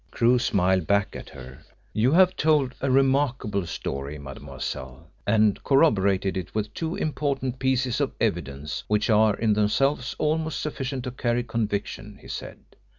[0.09, 1.59] Crewe smiled back at her.
[1.93, 8.13] "You have told a remarkable story, mademoiselle, and corroborated it with two important pieces of
[8.19, 12.57] evidence, which are in themselves almost sufficient to carry conviction," he said.